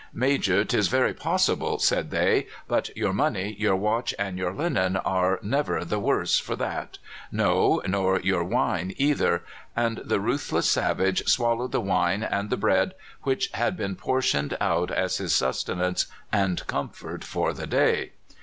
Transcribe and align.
"Major, 0.15 0.65
'tis 0.65 0.87
very 0.87 1.13
possible," 1.13 1.77
said 1.77 2.09
they; 2.09 2.47
"but 2.67 2.89
your 2.97 3.13
money, 3.13 3.55
your 3.59 3.75
watch, 3.75 4.15
and 4.17 4.35
your 4.35 4.51
linen 4.51 4.97
are 4.97 5.37
never 5.43 5.85
the 5.85 5.99
worse 5.99 6.39
for 6.39 6.55
that; 6.55 6.97
no, 7.31 7.83
nor 7.85 8.19
your 8.19 8.43
wine 8.43 8.95
either!" 8.97 9.43
and 9.75 9.99
the 9.99 10.19
ruthless 10.19 10.67
savages 10.67 11.31
swallowed 11.31 11.71
the 11.71 11.79
wine 11.81 12.23
and 12.23 12.49
the 12.49 12.57
bread 12.57 12.95
which 13.21 13.51
had 13.51 13.77
been 13.77 13.95
portioned 13.95 14.57
out 14.59 14.89
as 14.89 15.17
his 15.19 15.35
sustenance 15.35 16.07
and 16.31 16.65
comfort 16.65 17.23
for 17.23 17.53
the 17.53 17.67
day. 17.67 18.13